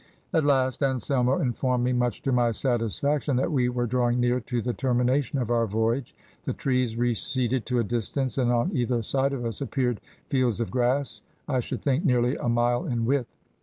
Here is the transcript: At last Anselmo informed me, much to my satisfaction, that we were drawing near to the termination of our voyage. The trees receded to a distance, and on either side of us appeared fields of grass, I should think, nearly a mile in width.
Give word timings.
At 0.33 0.43
last 0.45 0.81
Anselmo 0.81 1.39
informed 1.39 1.83
me, 1.83 1.93
much 1.93 2.23
to 2.23 2.31
my 2.31 2.49
satisfaction, 2.49 3.35
that 3.35 3.51
we 3.51 3.69
were 3.69 3.85
drawing 3.85 4.19
near 4.19 4.39
to 4.39 4.59
the 4.59 4.73
termination 4.73 5.37
of 5.37 5.51
our 5.51 5.67
voyage. 5.67 6.15
The 6.41 6.53
trees 6.53 6.95
receded 6.97 7.67
to 7.67 7.77
a 7.77 7.83
distance, 7.83 8.39
and 8.39 8.51
on 8.51 8.75
either 8.75 9.03
side 9.03 9.31
of 9.31 9.45
us 9.45 9.61
appeared 9.61 10.01
fields 10.27 10.59
of 10.59 10.71
grass, 10.71 11.21
I 11.47 11.59
should 11.59 11.83
think, 11.83 12.03
nearly 12.03 12.35
a 12.35 12.49
mile 12.49 12.83
in 12.87 13.05
width. 13.05 13.27